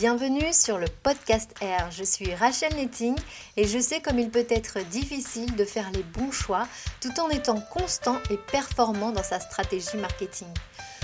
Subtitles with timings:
[0.00, 1.90] Bienvenue sur le podcast R.
[1.90, 3.14] Je suis Rachel Netting
[3.58, 6.66] et je sais comme il peut être difficile de faire les bons choix
[7.02, 10.48] tout en étant constant et performant dans sa stratégie marketing.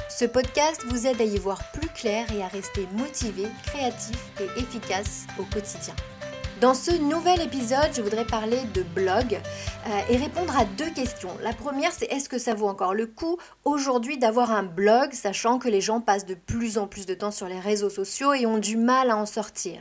[0.09, 4.61] Ce podcast vous aide à y voir plus clair et à rester motivé, créatif et
[4.61, 5.95] efficace au quotidien.
[6.61, 11.29] Dans ce nouvel épisode, je voudrais parler de blog euh, et répondre à deux questions.
[11.43, 13.37] La première, c'est est-ce que ça vaut encore le coup
[13.67, 17.31] aujourd'hui d'avoir un blog, sachant que les gens passent de plus en plus de temps
[17.31, 19.81] sur les réseaux sociaux et ont du mal à en sortir?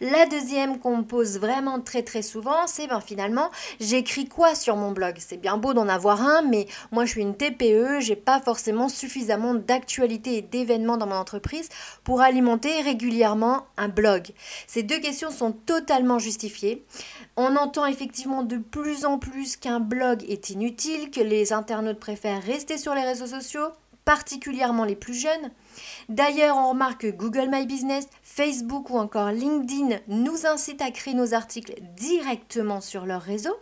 [0.00, 4.76] La deuxième qu'on me pose vraiment très très souvent, c'est ben finalement, j'écris quoi sur
[4.76, 5.16] mon blog?
[5.18, 8.88] C'est bien beau d'en avoir un, mais moi je suis une TPE, j'ai pas forcément
[8.88, 11.68] suffisamment d'actualités et d'événements dans mon entreprise
[12.04, 14.28] pour alimenter régulièrement un blog.
[14.66, 16.84] Ces deux questions sont totalement justifié.
[17.36, 22.42] On entend effectivement de plus en plus qu'un blog est inutile, que les internautes préfèrent
[22.42, 23.68] rester sur les réseaux sociaux,
[24.04, 25.50] particulièrement les plus jeunes.
[26.08, 31.14] D'ailleurs, on remarque que Google My Business, Facebook ou encore LinkedIn nous incitent à créer
[31.14, 33.54] nos articles directement sur leur réseau.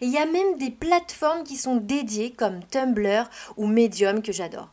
[0.00, 4.70] Il y a même des plateformes qui sont dédiées comme Tumblr ou Medium que j'adore.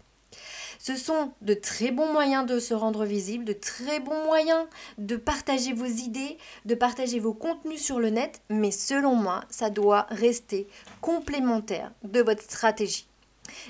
[0.85, 4.65] Ce sont de très bons moyens de se rendre visible, de très bons moyens
[4.97, 9.69] de partager vos idées, de partager vos contenus sur le net, mais selon moi, ça
[9.69, 10.67] doit rester
[10.99, 13.07] complémentaire de votre stratégie.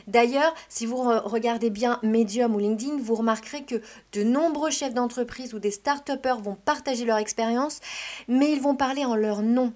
[0.07, 3.79] D'ailleurs, si vous regardez bien Medium ou LinkedIn, vous remarquerez que
[4.13, 7.79] de nombreux chefs d'entreprise ou des start-upers vont partager leur expérience,
[8.27, 9.71] mais ils vont parler en leur nom.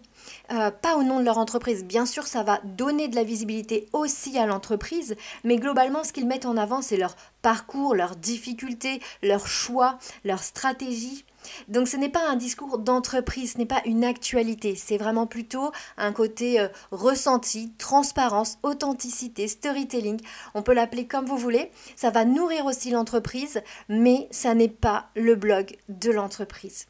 [0.52, 1.84] Euh, pas au nom de leur entreprise.
[1.84, 6.28] Bien sûr, ça va donner de la visibilité aussi à l'entreprise, mais globalement, ce qu'ils
[6.28, 11.26] mettent en avant, c'est leur parcours, leurs difficultés, leurs choix, leur stratégie.
[11.68, 15.72] Donc ce n'est pas un discours d'entreprise, ce n'est pas une actualité, c'est vraiment plutôt
[15.98, 20.20] un côté euh, ressenti, transparence, authenticité, storytelling,
[20.56, 21.72] on peut l'appeler comme vous voulez.
[21.96, 26.88] Ça va nourrir aussi l'entreprise, mais ça n'est pas le blog de l'entreprise.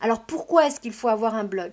[0.00, 1.72] Alors pourquoi est-ce qu'il faut avoir un blog?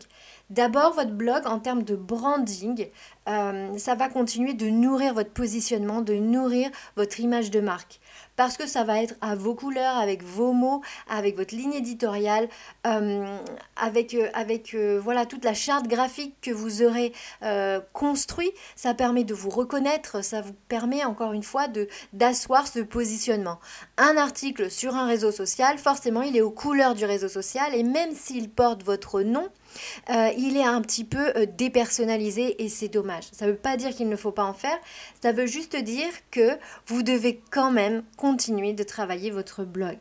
[0.50, 2.88] D'abord, votre blog en termes de branding,
[3.28, 8.00] euh, ça va continuer de nourrir votre positionnement, de nourrir votre image de marque.
[8.36, 12.50] Parce que ça va être à vos couleurs, avec vos mots, avec votre ligne éditoriale,
[12.88, 13.38] euh,
[13.76, 17.14] avec, euh, voilà, toute la charte graphique que vous aurez
[17.94, 18.52] construit.
[18.76, 21.68] Ça permet de vous reconnaître, ça vous permet encore une fois
[22.14, 23.60] d'asseoir ce positionnement.
[23.98, 27.84] Un article sur un réseau social, forcément, il est aux couleurs du réseau social et
[27.84, 29.48] même s'il porte votre nom,
[30.10, 33.26] euh, il est un petit peu euh, dépersonnalisé et c'est dommage.
[33.32, 34.78] Ça ne veut pas dire qu'il ne faut pas en faire,
[35.22, 36.58] ça veut juste dire que
[36.88, 39.98] vous devez quand même continuer de travailler votre blog.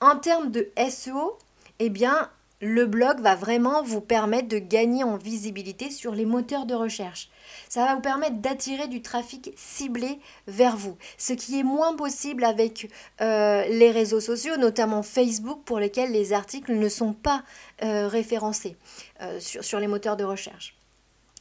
[0.00, 1.38] En termes de SEO,
[1.78, 2.30] eh bien,
[2.64, 7.28] le blog va vraiment vous permettre de gagner en visibilité sur les moteurs de recherche.
[7.68, 12.42] Ça va vous permettre d'attirer du trafic ciblé vers vous, ce qui est moins possible
[12.42, 17.42] avec euh, les réseaux sociaux, notamment Facebook, pour lesquels les articles ne sont pas
[17.82, 18.76] euh, référencés
[19.20, 20.74] euh, sur, sur les moteurs de recherche.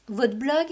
[0.10, 0.68] Votre blog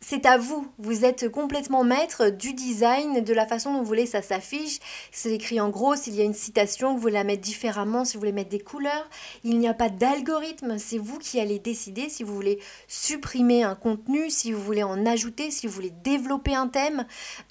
[0.00, 0.68] c'est à vous.
[0.78, 4.78] Vous êtes complètement maître du design, de la façon dont vous voulez ça s'affiche.
[5.10, 8.14] C'est écrit en gros, s'il y a une citation, vous voulez la mettre différemment, si
[8.14, 9.08] vous voulez mettre des couleurs.
[9.42, 13.74] Il n'y a pas d'algorithme, c'est vous qui allez décider si vous voulez supprimer un
[13.74, 17.04] contenu, si vous voulez en ajouter, si vous voulez développer un thème.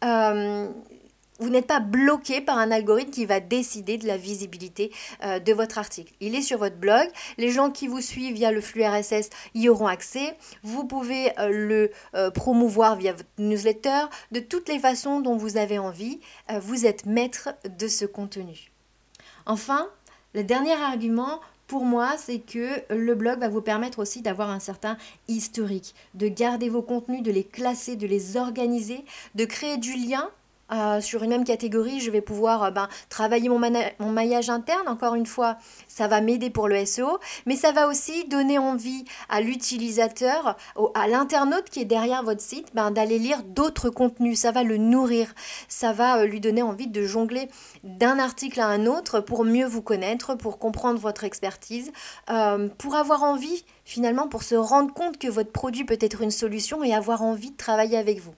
[0.03, 0.69] Euh,
[1.39, 4.91] vous n'êtes pas bloqué par un algorithme qui va décider de la visibilité
[5.23, 6.13] euh, de votre article.
[6.21, 7.07] Il est sur votre blog.
[7.37, 10.37] Les gens qui vous suivent via le flux RSS y auront accès.
[10.63, 14.05] Vous pouvez euh, le euh, promouvoir via votre newsletter.
[14.31, 16.19] De toutes les façons dont vous avez envie,
[16.59, 18.71] vous êtes maître de ce contenu.
[19.45, 19.87] Enfin,
[20.33, 24.59] le dernier argument pour moi, c'est que le blog va vous permettre aussi d'avoir un
[24.59, 24.97] certain
[25.27, 29.03] historique, de garder vos contenus, de les classer, de les organiser,
[29.33, 30.29] de créer du lien
[30.71, 34.87] euh, sur une même catégorie, je vais pouvoir euh, ben, travailler mon, mon, maillage interne.
[34.87, 39.05] Encore une fois, ça va m'aider pour le SEO, mais ça va aussi donner envie
[39.29, 40.57] à l'utilisateur,
[40.95, 44.39] à l'internaute qui est derrière votre site, ben, d'aller lire d'autres contenus.
[44.39, 45.33] Ça va le nourrir,
[45.67, 47.47] ça va euh, lui donner envie de jongler
[47.83, 51.91] d'un article à un autre pour mieux vous connaître, pour comprendre votre expertise,
[52.77, 56.83] pour avoir envie finalement pour se rendre compte que votre produit peut être une solution
[56.83, 58.33] et avoir envie de travailler avec vous.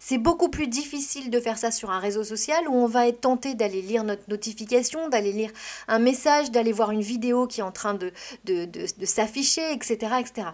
[0.00, 3.20] C'est beaucoup plus difficile de faire ça sur un réseau social où on va être
[3.20, 5.50] tenté d'aller lire notre notification, d'aller lire
[5.88, 8.12] un message, d'aller voir une vidéo qui est en train de,
[8.44, 10.48] de, de, s'afficher, etc., etc.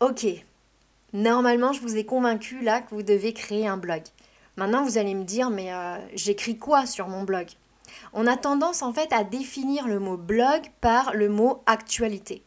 [0.00, 0.26] Ok,
[1.14, 4.02] normalement je vous ai convaincu là que vous devez créer un blog.
[4.56, 7.46] Maintenant vous allez me dire mais euh, j'écris quoi sur mon blog?
[8.12, 12.42] On a tendance en fait à définir le mot blog par le mot actualité.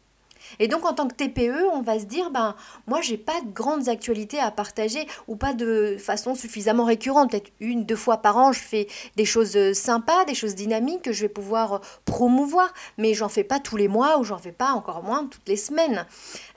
[0.59, 2.55] Et donc en tant que TPE, on va se dire, ben
[2.87, 7.31] moi j'ai pas de grandes actualités à partager ou pas de façon suffisamment récurrente.
[7.31, 11.03] Peut-être une, deux fois par an, je fais des choses euh, sympas, des choses dynamiques
[11.03, 14.37] que je vais pouvoir euh, promouvoir, mais j'en fais pas tous les mois ou j'en
[14.37, 16.05] fais pas encore moins toutes les semaines.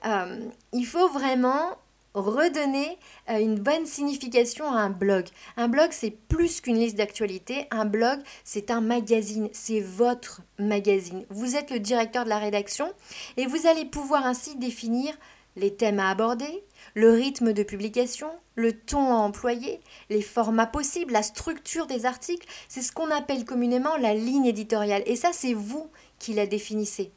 [0.05, 0.39] Euh,
[0.73, 1.77] il faut vraiment
[2.13, 2.97] redonner
[3.29, 5.27] euh, une bonne signification à un blog.
[5.57, 7.67] Un blog, c'est plus qu'une liste d'actualités.
[7.71, 9.49] Un blog, c'est un magazine.
[9.51, 11.25] C'est votre magazine.
[11.29, 12.91] Vous êtes le directeur de la rédaction
[13.37, 15.13] et vous allez pouvoir ainsi définir
[15.55, 16.63] les thèmes à aborder,
[16.95, 19.79] le rythme de publication, le ton à employer,
[20.09, 22.47] les formats possibles, la structure des articles.
[22.67, 25.03] C'est ce qu'on appelle communément la ligne éditoriale.
[25.05, 27.11] Et ça, c'est vous qui la définissez.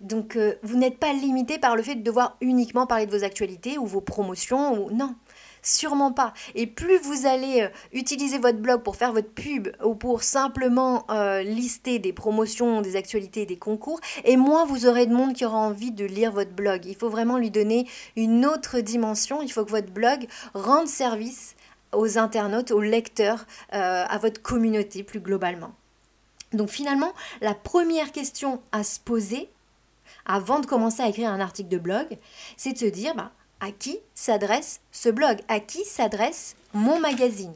[0.00, 3.24] Donc euh, vous n'êtes pas limité par le fait de devoir uniquement parler de vos
[3.24, 5.14] actualités ou vos promotions ou non.
[5.62, 6.34] Sûrement pas.
[6.54, 11.06] Et plus vous allez euh, utiliser votre blog pour faire votre pub ou pour simplement
[11.10, 15.46] euh, lister des promotions, des actualités, des concours, et moins vous aurez de monde qui
[15.46, 16.84] aura envie de lire votre blog.
[16.84, 19.40] Il faut vraiment lui donner une autre dimension.
[19.40, 21.56] Il faut que votre blog rende service
[21.92, 25.72] aux internautes, aux lecteurs, à votre communauté plus globalement.
[26.54, 29.48] Donc finalement, la première question à se poser,
[30.26, 32.18] avant de commencer à écrire un article de blog,
[32.56, 37.54] c'est de se dire bah, à qui s'adresse ce blog, à qui s'adresse mon magazine?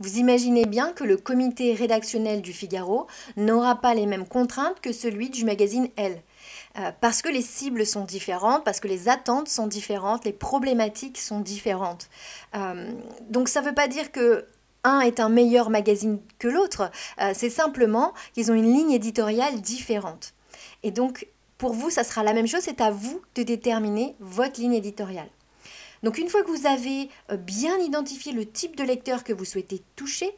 [0.00, 4.92] Vous imaginez bien que le comité rédactionnel du Figaro n'aura pas les mêmes contraintes que
[4.92, 6.22] celui du magazine Elle.
[6.78, 11.18] Euh, parce que les cibles sont différentes, parce que les attentes sont différentes, les problématiques
[11.18, 12.08] sont différentes.
[12.54, 12.92] Euh,
[13.28, 14.46] donc ça ne veut pas dire que
[14.84, 19.60] un est un meilleur magazine que l'autre, euh, c'est simplement qu'ils ont une ligne éditoriale
[19.60, 20.32] différente.
[20.84, 21.26] Et donc
[21.58, 25.28] pour vous, ça sera la même chose, c'est à vous de déterminer votre ligne éditoriale.
[26.04, 29.44] Donc une fois que vous avez euh, bien identifié le type de lecteur que vous
[29.44, 30.30] souhaitez toucher,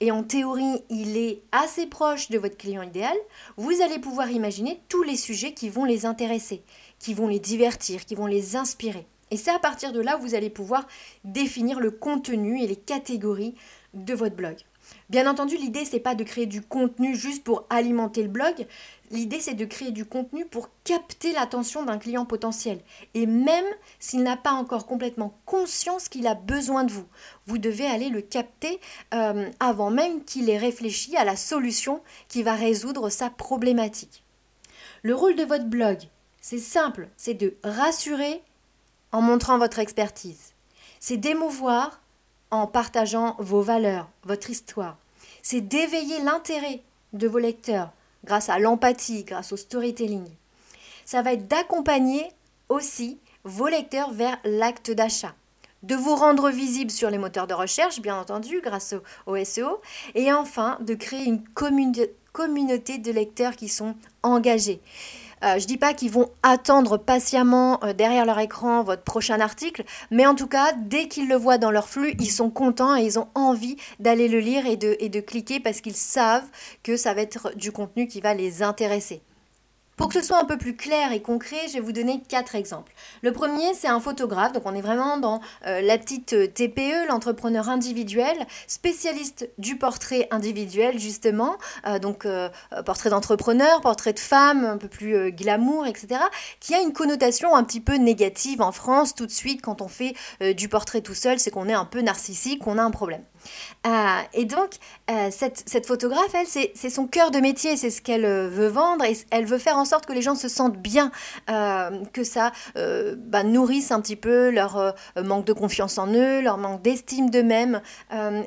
[0.00, 3.16] et en théorie il est assez proche de votre client idéal,
[3.56, 6.62] vous allez pouvoir imaginer tous les sujets qui vont les intéresser,
[6.98, 9.06] qui vont les divertir, qui vont les inspirer.
[9.30, 10.86] Et c'est à partir de là où vous allez pouvoir
[11.22, 13.54] définir le contenu et les catégories
[13.94, 14.56] de votre blog.
[15.10, 18.66] Bien entendu, l'idée c'est pas de créer du contenu juste pour alimenter le blog.
[19.10, 22.80] L'idée c'est de créer du contenu pour capter l'attention d'un client potentiel.
[23.14, 23.64] Et même
[23.98, 27.06] s'il n'a pas encore complètement conscience qu'il a besoin de vous,
[27.46, 28.80] vous devez aller le capter
[29.12, 34.24] euh, avant même qu'il ait réfléchi à la solution qui va résoudre sa problématique.
[35.02, 35.98] Le rôle de votre blog,
[36.40, 38.42] c'est simple, c'est de rassurer
[39.12, 40.52] en montrant votre expertise.
[40.98, 42.00] C'est d'émouvoir
[42.54, 44.96] en partageant vos valeurs, votre histoire.
[45.42, 47.90] C'est d'éveiller l'intérêt de vos lecteurs
[48.24, 50.26] grâce à l'empathie, grâce au storytelling.
[51.04, 52.30] Ça va être d'accompagner
[52.68, 55.34] aussi vos lecteurs vers l'acte d'achat,
[55.82, 58.94] de vous rendre visible sur les moteurs de recherche, bien entendu, grâce
[59.26, 59.80] au, SEO,
[60.14, 61.44] et enfin de créer une
[62.32, 64.80] communauté de lecteurs qui sont engagés.
[65.42, 69.84] Euh, je dis pas qu'ils vont attendre patiemment euh, derrière leur écran votre prochain article,
[70.10, 73.02] mais en tout cas, dès qu'ils le voient dans leur flux, ils sont contents et
[73.02, 76.48] ils ont envie d'aller le lire et de, et de cliquer parce qu'ils savent
[76.82, 79.22] que ça va être du contenu qui va les intéresser.
[79.96, 82.56] Pour que ce soit un peu plus clair et concret, je vais vous donner quatre
[82.56, 82.92] exemples.
[83.22, 87.08] Le premier, c'est un photographe, donc on est vraiment dans euh, la petite euh, TPE,
[87.08, 88.34] l'entrepreneur individuel,
[88.66, 91.56] spécialiste du portrait individuel justement,
[91.86, 92.26] euh, donc
[92.84, 96.20] portrait d'entrepreneur, portrait de femme, un peu plus glamour, etc.,
[96.60, 99.88] qui a une connotation un petit peu négative en France tout de suite quand on
[99.88, 100.14] fait
[100.54, 103.22] du portrait tout seul, c'est qu'on est un peu narcissique, qu'on a un problème.
[103.86, 103.90] Euh,
[104.32, 104.70] et donc,
[105.10, 109.04] euh, cette, photographe, elle, c'est son cœur de métier, c'est ce qu'elle euh, veut vendre
[109.04, 111.10] et elle veut faire en sorte que les gens se sentent bien,
[112.12, 116.82] que ça bah, nourrisse un petit peu leur manque de confiance en eux, leur manque
[116.82, 117.80] d'estime d'eux-mêmes,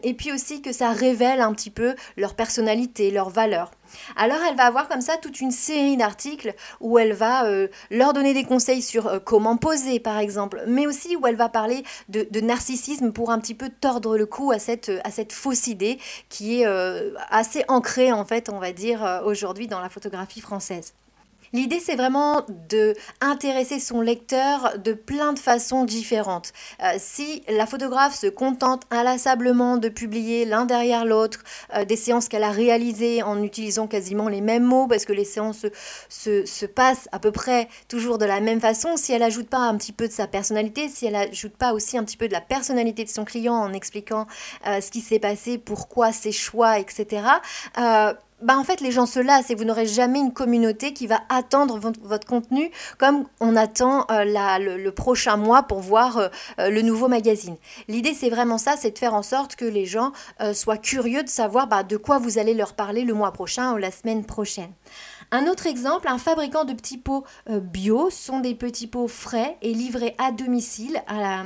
[0.04, 3.72] et puis aussi que ça révèle un petit peu leur personnalité, leurs valeurs.
[4.16, 8.14] Alors elle va avoir comme ça toute une série d'articles où elle va euh, leur
[8.14, 11.84] donner des conseils sur euh, comment poser par exemple, mais aussi où elle va parler
[12.10, 16.00] de, narcissisme pour un petit peu tordre le cou à cette, à cette fausse idée
[16.30, 20.94] qui est euh, assez ancrée en fait on va dire aujourd'hui dans la photographie française.
[21.54, 26.54] L'idée, c'est vraiment de intéresser son lecteur de plein de façons différentes.
[26.84, 32.28] Euh, si la photographe se contente inlassablement de publier l'un derrière l'autre euh, des séances
[32.28, 35.66] qu'elle a réalisées en utilisant quasiment les mêmes mots, parce que les séances
[36.10, 39.60] se, se, passent à peu près toujours de la même façon, si elle ajoute pas
[39.60, 42.34] un petit peu de sa personnalité, si elle ajoute pas aussi un petit peu de
[42.34, 44.26] la personnalité de son client en expliquant
[44.68, 47.24] euh, ce qui s'est passé, pourquoi ses choix, etc.,
[48.42, 51.22] bah en fait les gens se lassent et vous n'aurez jamais une communauté qui va
[51.30, 54.24] attendre votre contenu comme on attend euh,
[54.60, 56.28] le, prochain mois pour voir euh,
[56.60, 57.56] euh, le nouveau magazine.
[57.88, 60.12] L'idée c'est vraiment ça, c'est de faire en sorte que les gens
[60.54, 63.78] soient curieux de savoir bah, de quoi vous allez leur parler le mois prochain ou
[63.78, 64.72] la semaine prochaine.
[65.32, 69.74] Un autre exemple, un fabricant de petits pots bio sont des petits pots frais et
[69.74, 71.44] livrés à domicile à la,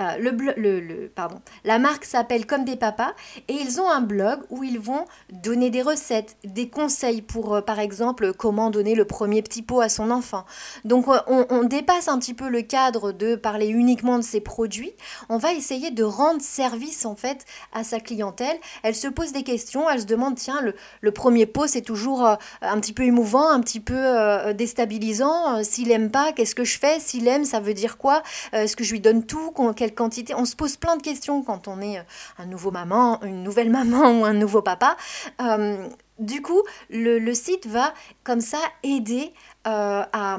[0.00, 1.40] euh, le, pardon.
[1.64, 3.12] La marque s'appelle Comme des papas
[3.48, 7.60] et ils ont un blog où ils vont donner des recettes, des conseils pour, euh,
[7.60, 10.44] par exemple, comment donner le premier petit pot à son enfant.
[10.84, 14.92] Donc euh, on, dépasse un petit peu le cadre de parler uniquement de ses produits.
[15.28, 18.56] On va essayer de rendre service en fait à sa clientèle.
[18.82, 22.80] Elle se pose des questions, elle se demande tiens le, premier pot c'est toujours un
[22.80, 25.62] petit peu émouvant, un petit peu déstabilisant.
[25.62, 26.98] S'il aime pas, qu'est-ce que je fais?
[26.98, 28.22] S'il aime, ça veut dire quoi?
[28.52, 29.50] Est-ce que je lui donne tout?
[29.94, 32.02] Quantité On se pose plein de questions quand on est euh,
[32.38, 34.96] un nouveau maman, une nouvelle maman ou un nouveau papa.
[35.40, 37.94] Euh, du coup, le, site va
[38.24, 39.32] comme ça aider
[39.66, 40.38] euh, à,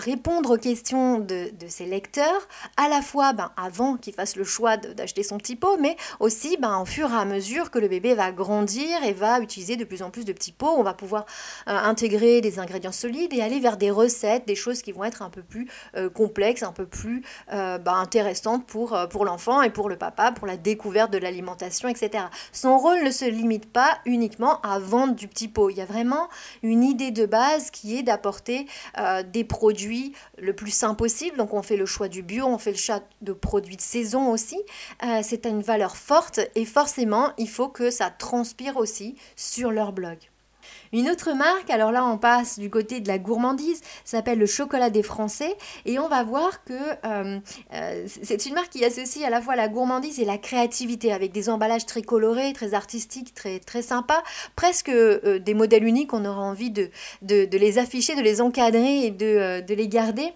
[0.00, 4.76] répondre aux questions de, ses lecteurs, à la fois ben, avant qu'il fasse le choix
[4.76, 8.14] d'acheter son petit pot, mais aussi ben, au fur et à mesure que le bébé
[8.14, 11.26] va grandir et va utiliser de plus en plus de petits pots, on va pouvoir
[11.68, 15.22] euh, intégrer des ingrédients solides et aller vers des recettes, des choses qui vont être
[15.22, 19.88] un peu plus euh, complexes, un peu plus ben, intéressantes pour, pour l'enfant et pour
[19.88, 22.24] le papa, pour la découverte de l'alimentation, etc.
[22.52, 25.70] Son rôle ne se limite pas uniquement à vendre du petit pot.
[25.70, 26.28] Il y a vraiment
[26.62, 28.39] une idée de base qui est d'apporter
[28.98, 31.36] euh, des produits le plus sain possible.
[31.36, 34.30] Donc on fait le choix du bio, on fait le choix de produits de saison
[34.30, 34.60] aussi.
[35.02, 39.92] Euh, c'est une valeur forte et forcément il faut que ça transpire aussi sur leur
[39.92, 40.29] blog.
[40.92, 44.90] Une autre marque, alors là on passe du côté de la gourmandise, s'appelle le chocolat
[44.90, 45.56] des Français
[45.86, 47.38] et on va voir que euh,
[47.72, 51.30] euh, c'est une marque qui associe à la fois la gourmandise et la créativité avec
[51.30, 54.22] des emballages très colorés, très artistiques, très, très sympas,
[54.56, 56.90] presque euh, des modèles uniques, on aura envie de,
[57.22, 60.32] de, les afficher, de les encadrer et de, de les garder.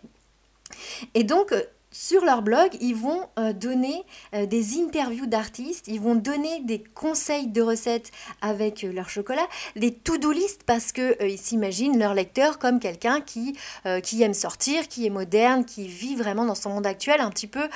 [1.15, 1.53] Et donc,
[1.95, 4.03] sur leur blog, ils vont euh, donner
[4.35, 8.11] euh, des interviews d'artistes, ils vont donner des conseils de recettes
[8.43, 9.47] avec euh, leur chocolat,
[9.77, 13.57] des to-do list parce qu'ils s'imaginent leur lecteur comme quelqu'un qui,
[14.03, 17.47] qui aime sortir, qui est moderne, qui vit vraiment dans son monde actuel, un petit
[17.47, 17.69] peu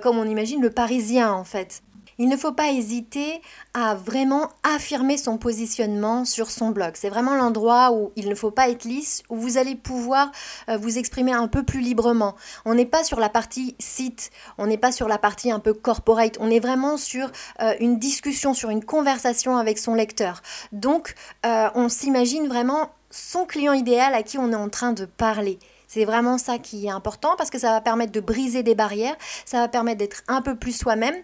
[0.00, 1.82] comme on imagine le parisien en fait.
[2.18, 3.42] Il ne faut pas hésiter
[3.74, 6.92] à vraiment affirmer son positionnement sur son blog.
[6.94, 10.32] C'est vraiment l'endroit où il ne faut pas être lisse, où vous allez pouvoir
[10.70, 12.34] euh, vous exprimer un peu plus librement.
[12.64, 15.74] On n'est pas sur la partie site, on n'est pas sur la partie un peu
[15.74, 17.30] corporate, on est vraiment sur
[17.60, 20.42] euh, une discussion, sur une conversation avec son lecteur.
[20.72, 25.04] Donc, euh, on s'imagine vraiment son client idéal à qui on est en train de
[25.04, 25.58] parler.
[25.96, 29.16] C'est vraiment ça qui est important parce que ça va permettre de briser des barrières,
[29.46, 31.14] ça va permettre d'être un peu plus soi-même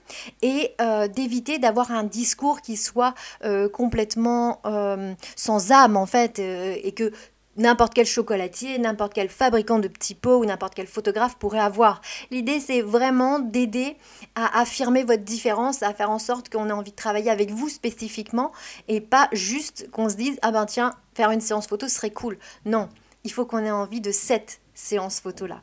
[0.41, 3.13] et euh, d'éviter d'avoir un discours qui soit
[3.45, 7.13] euh, complètement euh, sans âme en fait et que
[7.59, 12.01] n'importe quel chocolatier, n'importe quel fabricant de petits pots ou n'importe quel photographe pourrait avoir.
[12.31, 13.99] L'idée, c'est vraiment d'aider
[14.37, 17.69] à affirmer votre différence, à faire en sorte qu'on ait envie de travailler avec vous
[17.69, 18.53] spécifiquement
[18.89, 22.39] et pas juste qu'on se dise, ah ben tiens, faire une séance photo serait cool.
[22.65, 22.89] Non,
[23.25, 25.63] il faut qu'on ait envie de cette séance photo-là.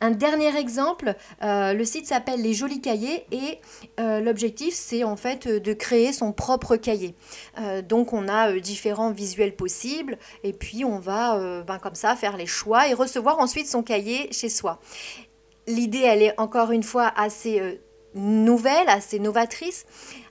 [0.00, 3.58] Un dernier exemple, euh, le site s'appelle Les Jolis Cahiers et
[4.00, 7.14] euh, l'objectif c'est en fait de créer son propre cahier.
[7.58, 12.36] Euh, donc on a différents visuels possibles et puis on va ben, comme ça faire
[12.36, 14.80] les choix et recevoir ensuite son cahier chez soi.
[15.66, 17.80] L'idée elle est encore une fois assez
[18.14, 19.86] nouvelle, assez novatrice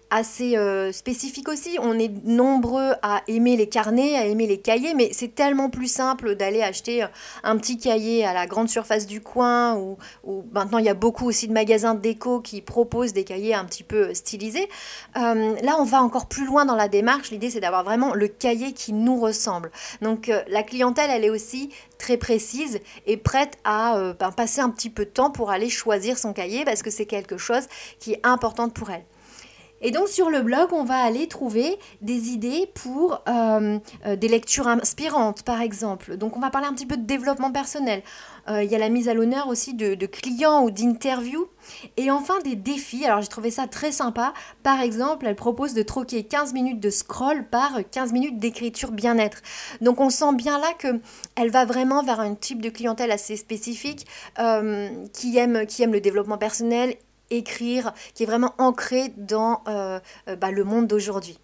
[0.09, 1.77] assez euh, spécifique aussi.
[1.81, 5.91] On est nombreux à aimer les carnets, à aimer les cahiers, mais c'est tellement plus
[5.91, 7.07] simple d'aller acheter euh,
[7.43, 9.97] un petit cahier à la grande surface du coin ou,
[10.53, 13.83] maintenant il y a beaucoup aussi de magasins déco qui proposent des cahiers un petit
[13.83, 14.69] peu stylisés.
[15.17, 17.31] Euh, là, on va encore plus loin dans la démarche.
[17.31, 19.71] L'idée, c'est d'avoir vraiment le cahier qui nous ressemble.
[20.01, 24.89] Donc la clientèle, elle est aussi très précise et prête à ben, passer un petit
[24.89, 27.67] peu de temps pour aller choisir son cahier parce que c'est quelque chose
[27.99, 29.03] qui est important pour elle.
[29.81, 34.27] Et donc sur le blog, on va aller trouver des idées pour euh, euh, des
[34.27, 36.17] lectures inspirantes, par exemple.
[36.17, 38.01] Donc on va parler un petit peu de développement personnel.
[38.49, 41.47] Euh, il y a la mise à l'honneur aussi de, clients ou d'interviews.
[41.97, 43.05] Et enfin des défis.
[43.05, 44.33] Alors j'ai trouvé ça très sympa.
[44.63, 49.41] Par exemple, elle propose de troquer 15 minutes de scroll par 15 minutes d'écriture bien-être.
[49.81, 50.99] Donc on sent bien là que
[51.35, 54.07] elle va vraiment vers un type de clientèle assez spécifique
[55.13, 56.95] qui, aime, qui aime le développement personnel
[57.29, 61.39] écrire, qui est vraiment ancré dans euh, euh, bah, le monde d'aujourd'hui.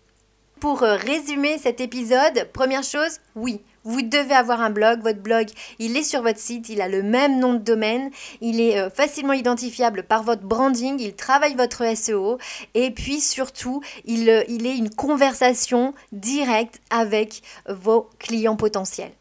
[0.60, 5.02] Pour euh, résumer cet épisode, première chose, oui, vous devez avoir un blog.
[5.02, 5.48] Votre blog,
[5.80, 9.34] il est sur votre site, il a le même nom de domaine, il est facilement
[9.34, 12.38] identifiable par votre branding, il travaille votre SEO
[12.76, 19.12] et puis surtout, il, il est une conversation directe avec vos clients potentiels.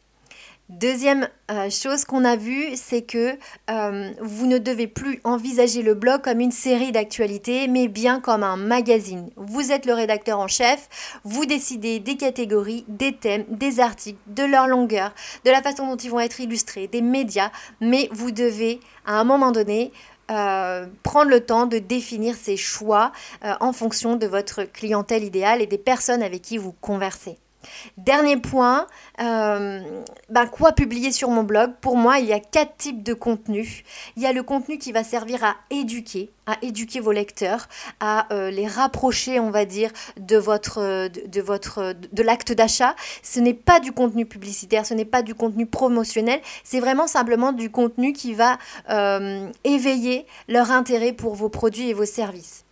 [0.81, 3.37] Deuxième euh, chose qu'on a vue, c'est que
[3.71, 8.43] euh, vous ne devez plus envisager le blog comme une série d'actualités, mais bien comme
[8.43, 9.29] un magazine.
[9.37, 14.45] Vous êtes le rédacteur en chef, vous décidez des catégories, des thèmes, des articles, de
[14.45, 15.13] leur longueur,
[15.45, 17.51] de la façon dont ils vont être illustrés, des médias,
[17.83, 19.93] mais vous devez, à un moment donné,
[20.31, 23.13] euh, prendre le temps de définir ces choix
[23.61, 27.37] en fonction de votre clientèle idéale et des personnes avec qui vous conversez.
[27.97, 28.87] Dernier point,
[29.21, 29.81] euh,
[30.29, 31.73] ben, quoi publier sur mon blog?
[31.81, 33.85] Pour moi, il y a quatre types de contenus.
[34.17, 37.69] Il y a le contenu qui va servir à éduquer, à éduquer vos lecteurs,
[38.01, 42.95] à euh, les rapprocher, on va dire, de votre, de, votre, de l'acte d'achat.
[43.23, 47.53] Ce n'est pas du contenu publicitaire, ce n'est pas du contenu promotionnel, c'est vraiment simplement
[47.53, 48.59] du contenu qui va
[48.91, 52.65] euh, éveiller leur intérêt pour vos produits et vos services.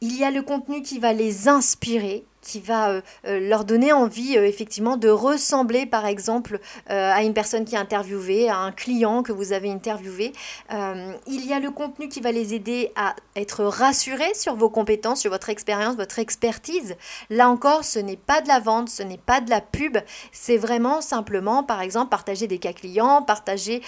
[0.00, 3.92] Il y a le contenu qui va les inspirer, qui va euh, euh, leur donner
[3.92, 8.72] envie euh, effectivement de ressembler par exemple à une personne qui est interviewée, à un
[8.72, 10.32] client que vous avez interviewé.
[10.70, 15.20] il y a le contenu qui va les aider à être rassurés sur vos compétences,
[15.20, 16.96] sur votre expérience, votre expertise.
[17.30, 19.96] Là encore, ce n'est pas de la vente, ce n'est pas de la pub,
[20.32, 23.80] c'est vraiment simplement par exemple partager des cas clients, partager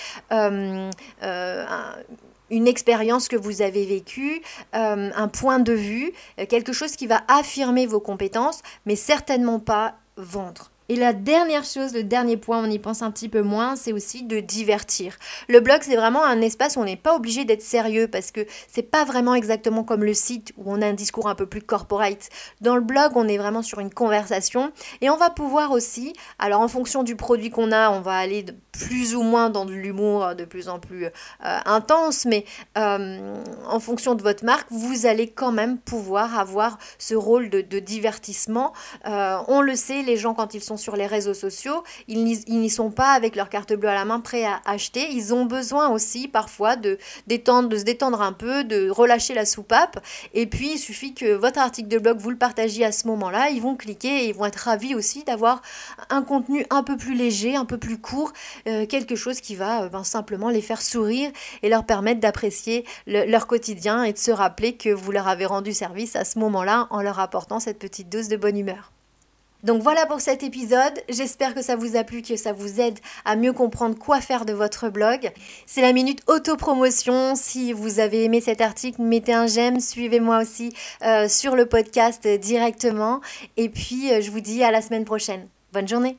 [2.54, 4.40] une expérience que vous avez vécue,
[4.74, 9.58] euh, un point de vue, euh, quelque chose qui va affirmer vos compétences, mais certainement
[9.58, 10.70] pas vendre.
[10.90, 13.92] Et la dernière chose, le dernier point, on y pense un petit peu moins, c'est
[13.92, 15.16] aussi de divertir.
[15.48, 18.46] Le blog, c'est vraiment un espace où on n'est pas obligé d'être sérieux parce que
[18.68, 21.62] c'est pas vraiment exactement comme le site où on a un discours un peu plus
[21.62, 22.28] corporate.
[22.60, 26.60] Dans le blog, on est vraiment sur une conversation et on va pouvoir aussi, alors
[26.60, 30.34] en fonction du produit qu'on a, on va aller plus ou moins dans de l'humour
[30.34, 31.10] de plus en plus euh,
[31.64, 32.44] intense, mais
[32.76, 37.78] euh, en fonction de votre marque, vous allez quand même pouvoir avoir ce rôle de,
[37.78, 38.72] divertissement.
[39.06, 42.70] Euh, on le sait, les gens quand ils sont sur les réseaux sociaux, ils n'y
[42.70, 45.08] sont pas avec leur carte bleue à la main prêts à acheter.
[45.10, 49.46] Ils ont besoin aussi parfois de, détendre, de se détendre un peu, de relâcher la
[49.46, 50.04] soupape.
[50.32, 53.50] Et puis il suffit que votre article de blog, vous le partagiez à ce moment-là,
[53.50, 55.62] ils vont cliquer et ils vont être ravis aussi d'avoir
[56.10, 58.32] un contenu un peu plus léger, un peu plus court
[58.66, 61.30] euh, quelque chose qui va euh, ben, simplement les faire sourire
[61.62, 65.72] et leur permettre d'apprécier leur quotidien et de se rappeler que vous leur avez rendu
[65.72, 68.92] service à ce moment-là en leur apportant cette petite dose de bonne humeur.
[69.64, 70.92] Donc voilà pour cet épisode.
[71.08, 74.44] J'espère que ça vous a plu, que ça vous aide à mieux comprendre quoi faire
[74.44, 75.32] de votre blog.
[75.66, 77.34] C'est la minute autopromotion.
[77.34, 80.72] Si vous avez aimé cet article, mettez un j'aime, suivez-moi aussi
[81.02, 83.20] euh, sur le podcast directement.
[83.56, 85.48] Et puis, je vous dis à la semaine prochaine.
[85.72, 86.18] Bonne journée